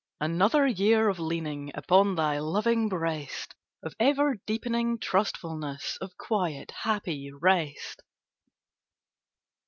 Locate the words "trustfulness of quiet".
4.97-6.71